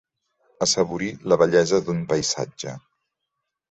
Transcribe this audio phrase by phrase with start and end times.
[0.67, 2.79] Assaborir la bellesa d'un paisatge.